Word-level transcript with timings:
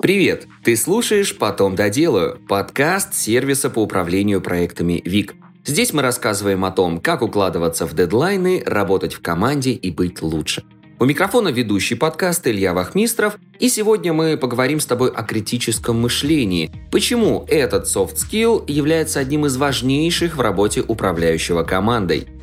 Привет! 0.00 0.46
Ты 0.62 0.76
слушаешь 0.76 1.36
«Потом 1.36 1.74
доделаю»– 1.74 2.38
подкаст 2.48 3.14
сервиса 3.14 3.68
по 3.68 3.80
управлению 3.80 4.40
проектами 4.40 5.02
ВИК. 5.04 5.34
Здесь 5.64 5.92
мы 5.92 6.02
рассказываем 6.02 6.64
о 6.64 6.70
том, 6.70 7.00
как 7.00 7.20
укладываться 7.20 7.84
в 7.84 7.94
дедлайны, 7.94 8.62
работать 8.64 9.14
в 9.14 9.20
команде 9.20 9.72
и 9.72 9.90
быть 9.90 10.22
лучше. 10.22 10.62
У 11.00 11.04
микрофона 11.04 11.48
ведущий 11.48 11.96
подкаст 11.96 12.46
Илья 12.46 12.74
Вахмистров, 12.74 13.38
и 13.58 13.68
сегодня 13.68 14.12
мы 14.12 14.36
поговорим 14.36 14.78
с 14.78 14.86
тобой 14.86 15.10
о 15.10 15.24
критическом 15.24 16.00
мышлении. 16.00 16.70
Почему 16.92 17.44
этот 17.48 17.86
skill 17.86 18.64
является 18.68 19.18
одним 19.18 19.46
из 19.46 19.56
важнейших 19.56 20.36
в 20.36 20.40
работе 20.40 20.80
управляющего 20.80 21.64
командой– 21.64 22.28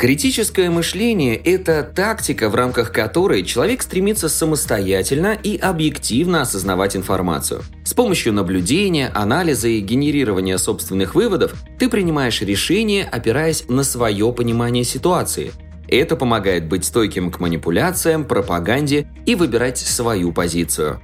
Критическое 0.00 0.70
мышление– 0.70 1.36
это 1.44 1.82
тактика, 1.82 2.48
в 2.48 2.54
рамках 2.54 2.90
которой 2.90 3.44
человек 3.44 3.82
стремится 3.82 4.30
самостоятельно 4.30 5.34
и 5.34 5.58
объективно 5.58 6.40
осознавать 6.40 6.96
информацию. 6.96 7.62
С 7.84 7.92
помощью 7.92 8.32
наблюдения, 8.32 9.10
анализа 9.14 9.68
и 9.68 9.80
генерирования 9.80 10.56
собственных 10.56 11.14
выводов 11.14 11.52
ты 11.78 11.90
принимаешь 11.90 12.40
решения, 12.40 13.04
опираясь 13.04 13.68
на 13.68 13.84
свое 13.84 14.32
понимание 14.32 14.84
ситуации. 14.84 15.52
Это 15.86 16.16
помогает 16.16 16.66
быть 16.66 16.86
стойким 16.86 17.30
к 17.30 17.38
манипуляциям, 17.38 18.24
пропаганде 18.24 19.06
и 19.26 19.34
выбирать 19.34 19.76
свою 19.76 20.32
позицию. 20.32 21.02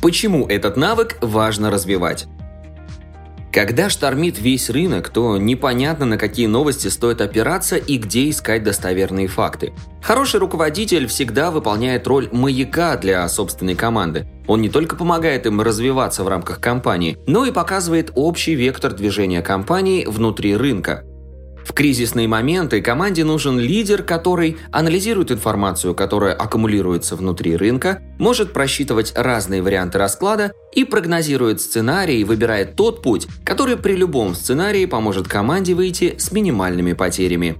Почему 0.00 0.46
этот 0.46 0.76
навык 0.76 1.18
важно 1.20 1.72
развивать? 1.72 2.28
Когда 3.58 3.88
штормит 3.88 4.38
весь 4.38 4.70
рынок, 4.70 5.08
то 5.08 5.36
непонятно, 5.36 6.06
на 6.06 6.16
какие 6.16 6.46
новости 6.46 6.86
стоит 6.86 7.20
опираться 7.20 7.74
и 7.74 7.98
где 7.98 8.30
искать 8.30 8.62
достоверные 8.62 9.26
факты. 9.26 9.72
Хороший 10.00 10.38
руководитель 10.38 11.08
всегда 11.08 11.50
выполняет 11.50 12.06
роль 12.06 12.28
маяка 12.30 12.96
для 12.96 13.28
собственной 13.28 13.74
команды. 13.74 14.28
Он 14.46 14.60
не 14.60 14.68
только 14.68 14.94
помогает 14.94 15.44
им 15.46 15.60
развиваться 15.60 16.22
в 16.22 16.28
рамках 16.28 16.60
компании, 16.60 17.18
но 17.26 17.46
и 17.46 17.50
показывает 17.50 18.12
общий 18.14 18.54
вектор 18.54 18.92
движения 18.92 19.42
компании 19.42 20.04
внутри 20.06 20.54
рынка. 20.56 21.02
Кризисные 21.78 22.26
моменты 22.26 22.82
команде 22.82 23.22
нужен 23.22 23.56
лидер, 23.60 24.02
который 24.02 24.56
анализирует 24.72 25.30
информацию, 25.30 25.94
которая 25.94 26.34
аккумулируется 26.34 27.14
внутри 27.14 27.54
рынка, 27.54 28.02
может 28.18 28.52
просчитывать 28.52 29.12
разные 29.14 29.62
варианты 29.62 29.96
расклада 29.96 30.50
и 30.74 30.82
прогнозирует 30.82 31.60
сценарий 31.60 32.20
и 32.20 32.24
выбирает 32.24 32.74
тот 32.74 33.00
путь, 33.00 33.28
который 33.44 33.76
при 33.76 33.92
любом 33.92 34.34
сценарии 34.34 34.86
поможет 34.86 35.28
команде 35.28 35.74
выйти 35.74 36.16
с 36.18 36.32
минимальными 36.32 36.94
потерями. 36.94 37.56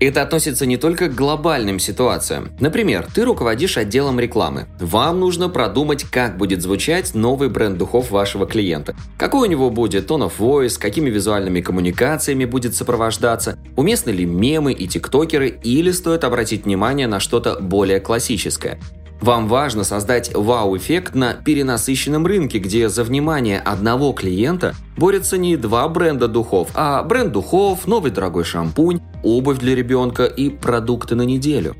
Это 0.00 0.22
относится 0.22 0.64
не 0.64 0.78
только 0.78 1.08
к 1.08 1.14
глобальным 1.14 1.78
ситуациям. 1.78 2.48
Например, 2.58 3.06
ты 3.14 3.22
руководишь 3.22 3.76
отделом 3.76 4.18
рекламы. 4.18 4.66
Вам 4.80 5.20
нужно 5.20 5.50
продумать, 5.50 6.04
как 6.04 6.38
будет 6.38 6.62
звучать 6.62 7.14
новый 7.14 7.50
бренд 7.50 7.76
духов 7.76 8.10
вашего 8.10 8.46
клиента. 8.46 8.96
Какой 9.18 9.46
у 9.46 9.50
него 9.50 9.68
будет 9.68 10.10
tone 10.10 10.26
of 10.26 10.32
voice, 10.38 10.78
какими 10.80 11.10
визуальными 11.10 11.60
коммуникациями 11.60 12.46
будет 12.46 12.74
сопровождаться, 12.74 13.58
уместны 13.76 14.08
ли 14.10 14.24
мемы 14.24 14.72
и 14.72 14.88
тиктокеры 14.88 15.48
или 15.62 15.90
стоит 15.90 16.24
обратить 16.24 16.64
внимание 16.64 17.06
на 17.06 17.20
что-то 17.20 17.58
более 17.60 18.00
классическое. 18.00 18.80
Вам 19.20 19.48
важно 19.48 19.84
создать 19.84 20.34
вау-эффект 20.34 21.14
на 21.14 21.34
перенасыщенном 21.34 22.26
рынке, 22.26 22.58
где 22.58 22.88
за 22.88 23.04
внимание 23.04 23.58
одного 23.58 24.12
клиента 24.12 24.74
борются 24.96 25.36
не 25.36 25.56
два 25.56 25.86
бренда 25.88 26.26
духов, 26.26 26.70
а 26.74 27.02
бренд 27.02 27.32
духов, 27.32 27.86
новый 27.86 28.10
дорогой 28.10 28.44
шампунь, 28.44 29.00
обувь 29.22 29.58
для 29.58 29.74
ребенка 29.74 30.24
и 30.24 30.48
продукты 30.48 31.16
на 31.16 31.22
неделю. 31.22 31.76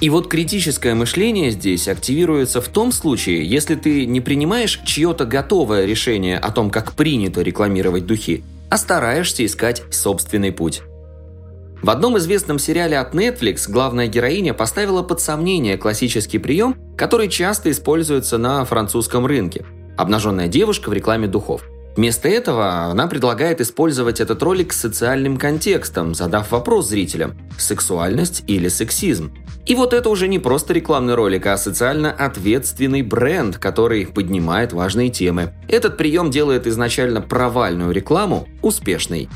И 0.00 0.10
вот 0.10 0.28
критическое 0.28 0.94
мышление 0.94 1.50
здесь 1.50 1.88
активируется 1.88 2.60
в 2.60 2.68
том 2.68 2.92
случае, 2.92 3.44
если 3.44 3.74
ты 3.76 4.06
не 4.06 4.20
принимаешь 4.20 4.80
чье-то 4.84 5.26
готовое 5.26 5.86
решение 5.86 6.38
о 6.38 6.50
том, 6.50 6.70
как 6.70 6.92
принято 6.92 7.42
рекламировать 7.42 8.06
духи, 8.06 8.44
а 8.68 8.78
стараешься 8.78 9.44
искать 9.44 9.82
собственный 9.90 10.52
путь. 10.52 10.82
В 11.80 11.90
одном 11.90 12.18
известном 12.18 12.58
сериале 12.58 12.98
от 12.98 13.14
Netflix 13.14 13.70
главная 13.70 14.08
героиня 14.08 14.52
поставила 14.52 15.02
под 15.02 15.20
сомнение 15.20 15.78
классический 15.78 16.38
прием, 16.38 16.76
который 16.96 17.28
часто 17.28 17.70
используется 17.70 18.36
на 18.36 18.64
французском 18.64 19.26
рынке– 19.26 19.64
обнаженная 19.96 20.48
девушка 20.48 20.90
в 20.90 20.92
рекламе 20.92 21.28
духов. 21.28 21.62
Вместо 21.96 22.28
этого 22.28 22.84
она 22.84 23.06
предлагает 23.06 23.60
использовать 23.60 24.20
этот 24.20 24.42
ролик 24.42 24.72
с 24.72 24.80
социальным 24.80 25.36
контекстом, 25.36 26.14
задав 26.14 26.50
вопрос 26.50 26.88
зрителям– 26.88 27.36
сексуальность 27.58 28.42
или 28.48 28.68
сексизм. 28.68 29.32
И 29.64 29.74
вот 29.74 29.92
это 29.92 30.08
уже 30.08 30.28
не 30.28 30.38
просто 30.38 30.72
рекламный 30.72 31.14
ролик, 31.14 31.46
а 31.46 31.56
социально 31.56 32.10
ответственный 32.10 33.02
бренд, 33.02 33.58
который 33.58 34.06
поднимает 34.06 34.72
важные 34.72 35.10
темы. 35.10 35.52
Этот 35.68 35.96
прием 35.96 36.30
делает 36.30 36.66
изначально 36.66 37.20
провальную 37.20 37.92
рекламу 37.92 38.48
успешной. 38.62 39.28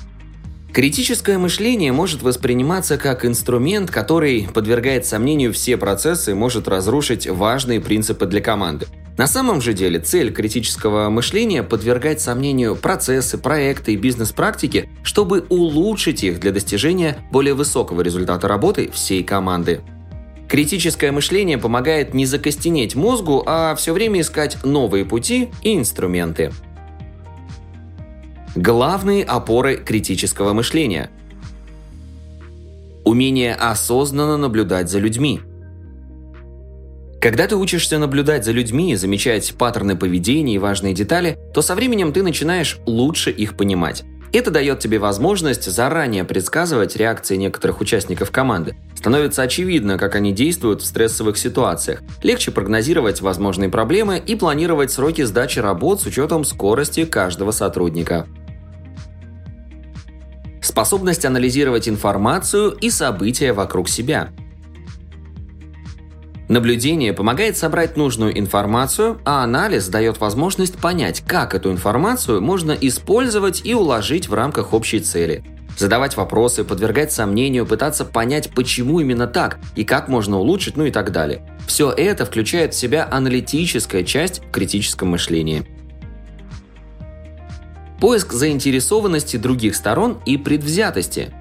Критическое 0.72 1.36
мышление 1.36 1.92
может 1.92 2.22
восприниматься 2.22 2.96
как 2.96 3.26
инструмент, 3.26 3.90
который 3.90 4.48
подвергает 4.54 5.04
сомнению 5.04 5.52
все 5.52 5.76
процессы 5.76 6.30
и 6.30 6.34
может 6.34 6.66
разрушить 6.66 7.26
важные 7.26 7.78
принципы 7.78 8.24
для 8.24 8.40
команды. 8.40 8.86
На 9.18 9.26
самом 9.26 9.60
же 9.60 9.74
деле 9.74 10.00
цель 10.00 10.32
критического 10.32 11.10
мышления– 11.10 11.62
подвергать 11.62 12.22
сомнению 12.22 12.74
процессы, 12.74 13.36
проекты 13.36 13.92
и 13.92 13.96
бизнес-практики, 13.98 14.88
чтобы 15.02 15.44
улучшить 15.50 16.24
их 16.24 16.40
для 16.40 16.52
достижения 16.52 17.18
более 17.30 17.52
высокого 17.52 18.00
результата 18.00 18.48
работы 18.48 18.90
всей 18.90 19.22
команды. 19.22 19.82
Критическое 20.48 21.12
мышление 21.12 21.58
помогает 21.58 22.14
не 22.14 22.24
закостенеть 22.24 22.94
мозгу, 22.94 23.42
а 23.44 23.74
все 23.74 23.92
время 23.92 24.22
искать 24.22 24.56
новые 24.64 25.04
пути 25.04 25.50
и 25.60 25.76
инструменты. 25.76 26.50
Главные 28.54 29.24
опоры 29.24 29.78
критического 29.78 30.52
мышления. 30.52 31.08
Умение 33.02 33.54
осознанно 33.54 34.36
наблюдать 34.36 34.90
за 34.90 34.98
людьми. 34.98 35.40
Когда 37.18 37.46
ты 37.46 37.56
учишься 37.56 37.98
наблюдать 37.98 38.44
за 38.44 38.52
людьми, 38.52 38.94
замечать 38.94 39.54
паттерны 39.56 39.96
поведения 39.96 40.56
и 40.56 40.58
важные 40.58 40.92
детали, 40.92 41.38
то 41.54 41.62
со 41.62 41.74
временем 41.74 42.12
ты 42.12 42.22
начинаешь 42.22 42.78
лучше 42.84 43.30
их 43.30 43.56
понимать. 43.56 44.04
Это 44.34 44.50
дает 44.50 44.80
тебе 44.80 44.98
возможность 44.98 45.64
заранее 45.64 46.24
предсказывать 46.24 46.94
реакции 46.94 47.36
некоторых 47.36 47.80
участников 47.80 48.30
команды. 48.30 48.76
Становится 48.94 49.42
очевидно, 49.42 49.96
как 49.96 50.14
они 50.14 50.30
действуют 50.32 50.82
в 50.82 50.86
стрессовых 50.86 51.38
ситуациях. 51.38 52.02
Легче 52.22 52.50
прогнозировать 52.50 53.22
возможные 53.22 53.70
проблемы 53.70 54.22
и 54.24 54.36
планировать 54.36 54.90
сроки 54.90 55.22
сдачи 55.22 55.58
работ 55.58 56.02
с 56.02 56.06
учетом 56.06 56.44
скорости 56.44 57.06
каждого 57.06 57.50
сотрудника 57.50 58.26
способность 60.72 61.26
анализировать 61.26 61.86
информацию 61.86 62.70
и 62.70 62.88
события 62.88 63.52
вокруг 63.52 63.90
себя. 63.90 64.30
Наблюдение 66.48 67.12
помогает 67.12 67.58
собрать 67.58 67.98
нужную 67.98 68.38
информацию, 68.38 69.20
а 69.26 69.44
анализ 69.44 69.88
дает 69.88 70.18
возможность 70.18 70.78
понять, 70.78 71.22
как 71.26 71.54
эту 71.54 71.70
информацию 71.70 72.40
можно 72.40 72.72
использовать 72.72 73.60
и 73.66 73.74
уложить 73.74 74.28
в 74.28 74.34
рамках 74.34 74.72
общей 74.72 75.00
цели. 75.00 75.44
Задавать 75.76 76.16
вопросы, 76.16 76.64
подвергать 76.64 77.12
сомнению, 77.12 77.66
пытаться 77.66 78.06
понять, 78.06 78.50
почему 78.54 79.00
именно 79.00 79.26
так 79.26 79.58
и 79.76 79.84
как 79.84 80.08
можно 80.08 80.38
улучшить, 80.38 80.78
ну 80.78 80.86
и 80.86 80.90
так 80.90 81.12
далее. 81.12 81.46
Все 81.66 81.90
это 81.90 82.24
включает 82.24 82.72
в 82.72 82.78
себя 82.78 83.06
аналитическая 83.10 84.04
часть 84.04 84.42
в 84.42 84.50
критическом 84.50 85.08
мышлении 85.08 85.66
поиск 88.02 88.32
заинтересованности 88.32 89.36
других 89.36 89.76
сторон 89.76 90.18
и 90.26 90.36
предвзятости. 90.36 91.32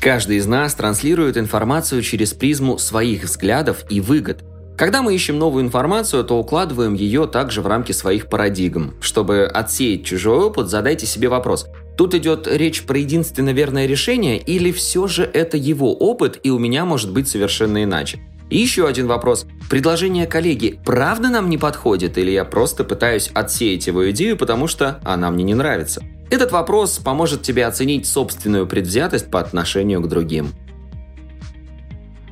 Каждый 0.00 0.38
из 0.38 0.46
нас 0.46 0.74
транслирует 0.74 1.36
информацию 1.36 2.00
через 2.00 2.32
призму 2.32 2.78
своих 2.78 3.24
взглядов 3.24 3.84
и 3.90 4.00
выгод. 4.00 4.44
Когда 4.78 5.02
мы 5.02 5.14
ищем 5.14 5.38
новую 5.38 5.62
информацию, 5.62 6.24
то 6.24 6.38
укладываем 6.38 6.94
ее 6.94 7.26
также 7.26 7.60
в 7.60 7.66
рамки 7.66 7.92
своих 7.92 8.30
парадигм. 8.30 8.94
Чтобы 9.02 9.44
отсеять 9.44 10.06
чужой 10.06 10.38
опыт, 10.38 10.68
задайте 10.68 11.04
себе 11.04 11.28
вопрос. 11.28 11.66
Тут 11.98 12.14
идет 12.14 12.48
речь 12.50 12.84
про 12.84 12.96
единственно 12.96 13.50
верное 13.50 13.84
решение 13.84 14.38
или 14.38 14.72
все 14.72 15.06
же 15.06 15.24
это 15.24 15.58
его 15.58 15.94
опыт 15.94 16.40
и 16.42 16.48
у 16.48 16.58
меня 16.58 16.86
может 16.86 17.12
быть 17.12 17.28
совершенно 17.28 17.84
иначе? 17.84 18.20
И 18.48 18.58
еще 18.58 18.86
один 18.86 19.06
вопрос. 19.06 19.46
Предложение 19.68 20.26
коллеги 20.26 20.80
правда 20.84 21.28
нам 21.28 21.50
не 21.50 21.58
подходит 21.58 22.16
или 22.18 22.30
я 22.30 22.44
просто 22.44 22.84
пытаюсь 22.84 23.30
отсеять 23.34 23.86
его 23.86 24.08
идею, 24.10 24.36
потому 24.36 24.68
что 24.68 25.00
она 25.04 25.30
мне 25.30 25.42
не 25.42 25.54
нравится? 25.54 26.02
Этот 26.30 26.52
вопрос 26.52 26.98
поможет 26.98 27.42
тебе 27.42 27.66
оценить 27.66 28.06
собственную 28.06 28.66
предвзятость 28.66 29.30
по 29.30 29.40
отношению 29.40 30.00
к 30.00 30.08
другим. 30.08 30.52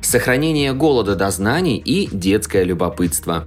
Сохранение 0.01 0.73
голода 0.73 1.15
до 1.15 1.31
знаний 1.31 1.77
и 1.77 2.07
детское 2.11 2.63
любопытство. 2.63 3.45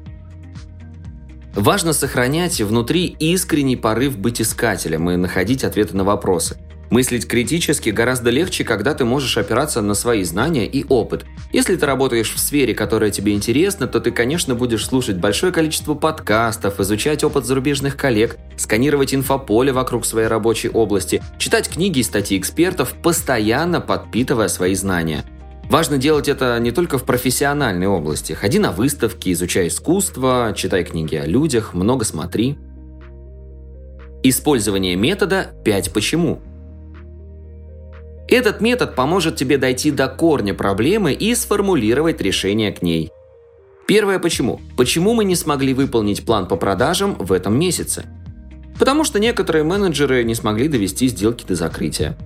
Важно 1.55 1.93
сохранять 1.93 2.61
внутри 2.61 3.07
искренний 3.07 3.77
порыв 3.77 4.19
быть 4.19 4.41
искателем 4.41 5.11
и 5.11 5.17
находить 5.17 5.65
ответы 5.65 5.97
на 5.97 6.05
вопросы. 6.05 6.59
Мыслить 6.91 7.29
критически 7.29 7.91
гораздо 7.91 8.31
легче, 8.31 8.65
когда 8.65 8.95
ты 8.95 9.05
можешь 9.05 9.37
опираться 9.37 9.83
на 9.83 9.93
свои 9.93 10.25
знания 10.25 10.67
и 10.67 10.87
опыт. 10.89 11.27
Если 11.53 11.77
ты 11.77 11.85
работаешь 11.85 12.33
в 12.33 12.39
сфере, 12.39 12.75
которая 12.75 13.11
тебе 13.11 13.35
интересна, 13.35 13.87
то 13.87 14.01
ты, 14.01 14.11
конечно, 14.11 14.55
будешь 14.55 14.87
слушать 14.87 15.17
большое 15.17 15.53
количество 15.53 15.95
подкастов, 15.95 16.81
изучать 16.81 17.25
опыт 17.25 17.45
зарубежных 17.45 17.97
коллег, 17.97 18.39
сканировать 18.57 19.15
инфополе 19.15 19.73
вокруг 19.73 20.07
своей 20.07 20.29
рабочей 20.29 20.71
области, 20.71 21.23
читать 21.39 21.69
книги 21.69 21.99
и 21.99 22.03
статьи 22.03 22.39
экспертов, 22.39 22.95
постоянно 22.95 23.83
подпитывая 23.83 24.49
свои 24.49 24.75
знания. 24.75 25.25
Важно 25.69 25.99
делать 25.99 26.29
это 26.29 26.59
не 26.59 26.71
только 26.71 26.97
в 26.97 27.05
профессиональной 27.05 27.87
области. 27.87 28.33
Ходи 28.33 28.59
на 28.59 28.73
выставки, 28.73 29.31
изучай 29.35 29.69
искусство, 29.69 30.55
читай 30.57 30.85
книги 30.85 31.17
о 31.17 31.27
людях, 31.27 31.75
много 31.75 32.07
смотри. 32.07 32.57
Использование 34.23 34.97
метода 34.97 35.53
«5 35.65 35.93
почему». 35.93 36.41
Этот 38.29 38.61
метод 38.61 38.95
поможет 38.95 39.37
тебе 39.37 39.57
дойти 39.57 39.91
до 39.91 40.07
корня 40.07 40.53
проблемы 40.53 41.15
и 41.15 41.35
сформулировать 41.35 42.21
решение 42.21 42.73
к 42.73 42.83
ней. 42.83 43.11
Первое 43.87 44.19
почему. 44.19 44.61
Почему 44.77 45.15
мы 45.15 45.25
не 45.25 45.35
смогли 45.35 45.73
выполнить 45.73 46.27
план 46.27 46.47
по 46.47 46.57
продажам 46.57 47.15
в 47.19 47.33
этом 47.33 47.59
месяце? 47.59 48.05
Потому 48.79 49.03
что 49.03 49.19
некоторые 49.19 49.65
менеджеры 49.65 50.23
не 50.25 50.35
смогли 50.35 50.69
довести 50.69 51.09
сделки 51.09 51.47
до 51.47 51.55
закрытия. 51.55 52.19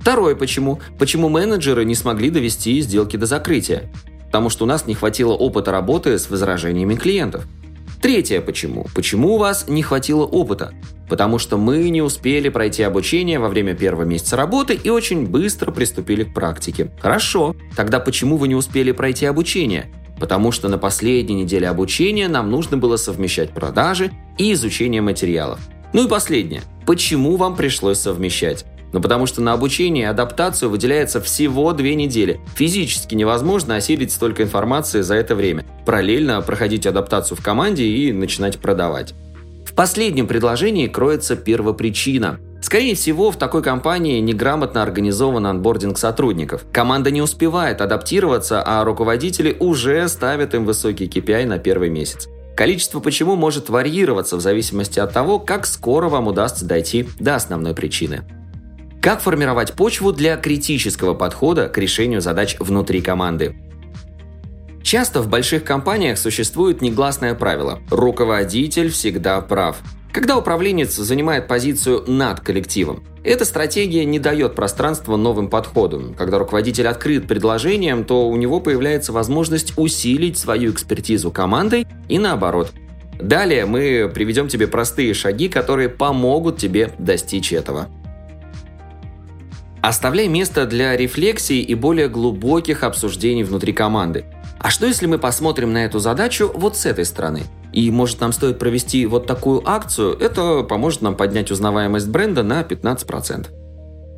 Второе 0.00 0.34
почему. 0.34 0.80
Почему 0.98 1.28
менеджеры 1.28 1.84
не 1.84 1.94
смогли 1.94 2.30
довести 2.30 2.80
сделки 2.80 3.18
до 3.18 3.26
закрытия? 3.26 3.92
Потому 4.26 4.48
что 4.48 4.64
у 4.64 4.66
нас 4.66 4.86
не 4.86 4.94
хватило 4.94 5.34
опыта 5.34 5.70
работы 5.72 6.18
с 6.18 6.30
возражениями 6.30 6.94
клиентов. 6.94 7.46
Третье 8.00 8.40
почему. 8.40 8.86
Почему 8.94 9.34
у 9.34 9.38
вас 9.38 9.66
не 9.68 9.82
хватило 9.82 10.24
опыта? 10.24 10.72
Потому 11.08 11.38
что 11.38 11.58
мы 11.58 11.90
не 11.90 12.00
успели 12.00 12.48
пройти 12.48 12.82
обучение 12.82 13.38
во 13.38 13.48
время 13.48 13.74
первого 13.74 14.04
месяца 14.04 14.36
работы 14.36 14.74
и 14.74 14.88
очень 14.88 15.26
быстро 15.26 15.70
приступили 15.70 16.24
к 16.24 16.32
практике. 16.32 16.90
Хорошо. 17.00 17.54
Тогда 17.76 18.00
почему 18.00 18.36
вы 18.36 18.48
не 18.48 18.54
успели 18.54 18.92
пройти 18.92 19.26
обучение? 19.26 19.92
Потому 20.18 20.50
что 20.50 20.68
на 20.68 20.78
последней 20.78 21.34
неделе 21.34 21.68
обучения 21.68 22.28
нам 22.28 22.50
нужно 22.50 22.78
было 22.78 22.96
совмещать 22.96 23.50
продажи 23.50 24.12
и 24.38 24.52
изучение 24.52 25.02
материалов. 25.02 25.60
Ну 25.92 26.06
и 26.06 26.08
последнее. 26.08 26.62
Почему 26.86 27.36
вам 27.36 27.54
пришлось 27.54 27.98
совмещать? 27.98 28.64
Ну 28.92 29.00
потому 29.00 29.26
что 29.26 29.40
на 29.40 29.52
обучение 29.52 30.04
и 30.04 30.08
адаптацию 30.08 30.70
выделяется 30.70 31.20
всего 31.20 31.72
две 31.72 31.94
недели. 31.94 32.40
Физически 32.56 33.14
невозможно 33.14 33.76
осилить 33.76 34.12
столько 34.12 34.42
информации 34.42 35.00
за 35.00 35.14
это 35.14 35.34
время. 35.34 35.64
Параллельно 35.86 36.40
проходить 36.42 36.86
адаптацию 36.86 37.36
в 37.36 37.42
команде 37.42 37.84
и 37.84 38.12
начинать 38.12 38.58
продавать. 38.58 39.14
В 39.64 39.74
последнем 39.74 40.26
предложении 40.26 40.88
кроется 40.88 41.36
первопричина. 41.36 42.40
Скорее 42.60 42.94
всего, 42.94 43.30
в 43.30 43.36
такой 43.36 43.62
компании 43.62 44.20
неграмотно 44.20 44.82
организован 44.82 45.46
анбординг 45.46 45.96
сотрудников. 45.96 46.64
Команда 46.72 47.10
не 47.10 47.22
успевает 47.22 47.80
адаптироваться, 47.80 48.62
а 48.62 48.84
руководители 48.84 49.56
уже 49.60 50.06
ставят 50.08 50.54
им 50.54 50.64
высокий 50.64 51.06
KPI 51.06 51.46
на 51.46 51.58
первый 51.58 51.88
месяц. 51.88 52.28
Количество 52.56 53.00
почему 53.00 53.36
может 53.36 53.70
варьироваться 53.70 54.36
в 54.36 54.40
зависимости 54.40 54.98
от 55.00 55.14
того, 55.14 55.38
как 55.38 55.64
скоро 55.64 56.10
вам 56.10 56.26
удастся 56.26 56.66
дойти 56.66 57.08
до 57.18 57.36
основной 57.36 57.74
причины. 57.74 58.24
Как 59.00 59.22
формировать 59.22 59.72
почву 59.72 60.12
для 60.12 60.36
критического 60.36 61.14
подхода 61.14 61.68
к 61.70 61.78
решению 61.78 62.20
задач 62.20 62.56
внутри 62.60 63.00
команды? 63.00 63.56
Часто 64.82 65.22
в 65.22 65.28
больших 65.28 65.64
компаниях 65.64 66.18
существует 66.18 66.82
негласное 66.82 67.34
правило– 67.34 67.80
руководитель 67.90 68.90
всегда 68.90 69.40
прав. 69.40 69.78
Когда 70.12 70.36
управленец 70.36 70.96
занимает 70.96 71.48
позицию 71.48 72.04
над 72.08 72.40
коллективом, 72.40 73.02
эта 73.24 73.46
стратегия 73.46 74.04
не 74.04 74.18
дает 74.18 74.54
пространства 74.54 75.16
новым 75.16 75.48
подходам. 75.48 76.12
Когда 76.12 76.38
руководитель 76.38 76.88
открыт 76.88 77.26
предложением, 77.26 78.04
то 78.04 78.28
у 78.28 78.36
него 78.36 78.60
появляется 78.60 79.12
возможность 79.12 79.72
усилить 79.78 80.36
свою 80.36 80.72
экспертизу 80.72 81.30
командой 81.30 81.86
и 82.08 82.18
наоборот. 82.18 82.72
Далее 83.18 83.64
мы 83.64 84.10
приведем 84.12 84.48
тебе 84.48 84.66
простые 84.66 85.14
шаги, 85.14 85.48
которые 85.48 85.88
помогут 85.88 86.58
тебе 86.58 86.90
достичь 86.98 87.52
этого. 87.52 87.88
Оставляй 89.82 90.28
место 90.28 90.66
для 90.66 90.94
рефлексии 90.96 91.60
и 91.60 91.74
более 91.74 92.08
глубоких 92.08 92.82
обсуждений 92.82 93.44
внутри 93.44 93.72
команды. 93.72 94.24
А 94.58 94.68
что 94.68 94.86
если 94.86 95.06
мы 95.06 95.18
посмотрим 95.18 95.72
на 95.72 95.86
эту 95.86 96.00
задачу 96.00 96.50
вот 96.54 96.76
с 96.76 96.84
этой 96.84 97.06
стороны? 97.06 97.44
И 97.72 97.90
может 97.90 98.20
нам 98.20 98.32
стоит 98.32 98.58
провести 98.58 99.06
вот 99.06 99.26
такую 99.26 99.62
акцию, 99.64 100.18
это 100.18 100.64
поможет 100.64 101.00
нам 101.00 101.16
поднять 101.16 101.50
узнаваемость 101.50 102.08
бренда 102.08 102.42
на 102.42 102.60
15%. 102.60 103.46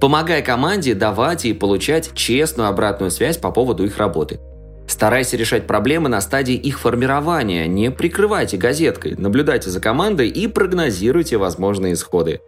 Помогай 0.01 0.43
команде 0.43 0.95
давать 0.95 1.45
и 1.45 1.53
получать 1.53 2.13
честную 2.15 2.69
обратную 2.69 3.13
связь 3.13 3.37
по 3.37 3.53
поводу 3.53 3.85
их 3.85 3.99
работы. 3.99 4.41
Старайся 4.89 5.37
решать 5.37 5.69
проблемы 5.69 6.09
на 6.09 6.21
стадии 6.21 6.57
их 6.57 6.81
формирования, 6.81 7.69
не 7.69 7.93
прикрывайте 7.93 8.57
газеткой, 8.57 9.15
наблюдайте 9.17 9.71
за 9.71 9.81
командой 9.81 10.29
и 10.29 10.49
прогнозируйте 10.49 11.37
возможные 11.37 11.93
исходы. 11.93 12.41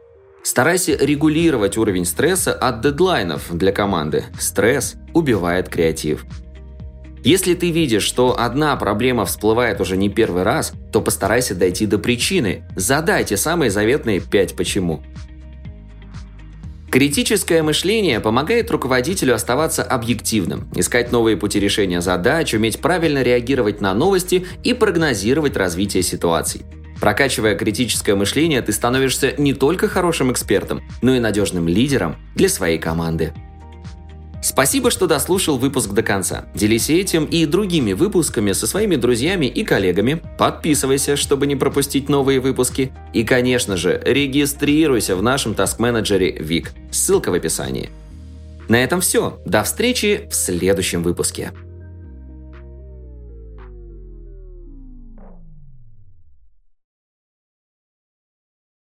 Старайся 0.44 0.94
регулировать 0.94 1.78
уровень 1.78 2.04
стресса 2.04 2.52
от 2.52 2.82
дедлайнов 2.82 3.44
для 3.50 3.72
команды. 3.72 4.24
Стресс 4.38 4.96
убивает 5.14 5.70
креатив. 5.70 6.26
Если 7.24 7.54
ты 7.54 7.70
видишь, 7.70 8.02
что 8.02 8.38
одна 8.38 8.76
проблема 8.76 9.24
всплывает 9.24 9.80
уже 9.80 9.96
не 9.96 10.10
первый 10.10 10.42
раз, 10.42 10.74
то 10.92 11.00
постарайся 11.00 11.54
дойти 11.54 11.86
до 11.86 11.98
причины. 11.98 12.64
Задай 12.76 13.24
те 13.24 13.38
самые 13.38 13.70
заветные 13.70 14.20
5 14.20 14.54
почему. 14.54 15.02
Критическое 16.90 17.62
мышление 17.62 18.20
помогает 18.20 18.70
руководителю 18.70 19.34
оставаться 19.34 19.82
объективным, 19.82 20.68
искать 20.76 21.10
новые 21.10 21.38
пути 21.38 21.58
решения 21.58 22.02
задач, 22.02 22.52
уметь 22.52 22.80
правильно 22.80 23.22
реагировать 23.22 23.80
на 23.80 23.94
новости 23.94 24.46
и 24.62 24.74
прогнозировать 24.74 25.56
развитие 25.56 26.02
ситуаций. 26.02 26.66
Прокачивая 27.00 27.54
критическое 27.56 28.14
мышление, 28.14 28.62
ты 28.62 28.72
становишься 28.72 29.34
не 29.36 29.52
только 29.54 29.88
хорошим 29.88 30.32
экспертом, 30.32 30.82
но 31.02 31.14
и 31.14 31.20
надежным 31.20 31.68
лидером 31.68 32.16
для 32.34 32.48
своей 32.48 32.78
команды. 32.78 33.32
Спасибо, 34.44 34.90
что 34.90 35.06
дослушал 35.06 35.56
выпуск 35.56 35.92
до 35.92 36.02
конца. 36.02 36.44
Делись 36.54 36.90
этим 36.90 37.24
и 37.24 37.46
другими 37.46 37.94
выпусками 37.94 38.52
со 38.52 38.66
своими 38.66 38.96
друзьями 38.96 39.46
и 39.46 39.64
коллегами. 39.64 40.20
Подписывайся, 40.36 41.16
чтобы 41.16 41.46
не 41.46 41.56
пропустить 41.56 42.10
новые 42.10 42.40
выпуски. 42.40 42.92
И, 43.14 43.24
конечно 43.24 43.78
же, 43.78 44.02
регистрируйся 44.04 45.16
в 45.16 45.22
нашем 45.22 45.54
таск-менеджере 45.54 46.36
ВИК. 46.38 46.72
Ссылка 46.90 47.30
в 47.30 47.34
описании. 47.34 47.88
На 48.68 48.84
этом 48.84 49.00
все. 49.00 49.40
До 49.46 49.62
встречи 49.62 50.28
в 50.30 50.34
следующем 50.34 51.02
выпуске. 51.02 51.52